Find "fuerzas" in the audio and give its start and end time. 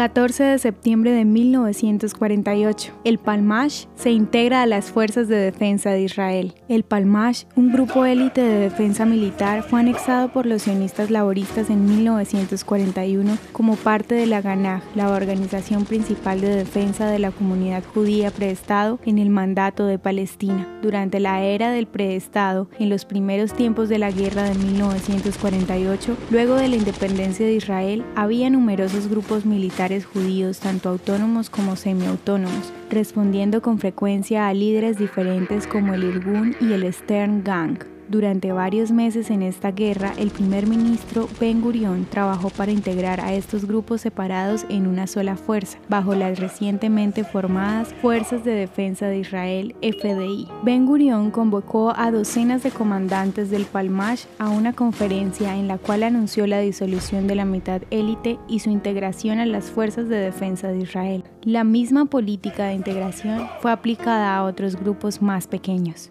4.90-5.28, 48.02-48.42, 59.70-60.08